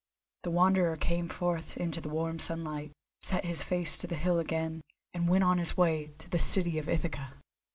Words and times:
The 0.41 0.49
Wanderer 0.49 0.97
came 0.97 1.27
forth 1.29 1.77
into 1.77 2.01
the 2.01 2.09
warm 2.09 2.39
sunlight, 2.39 2.91
set 3.21 3.45
his 3.45 3.61
face 3.61 3.99
to 3.99 4.07
the 4.07 4.15
hill 4.15 4.39
again, 4.39 4.81
and 5.13 5.29
went 5.29 5.43
on 5.43 5.59
his 5.59 5.77
way 5.77 6.07
to 6.17 6.27
the 6.27 6.39
city 6.39 6.79
of 6.79 6.89
Ithaca. 6.89 7.35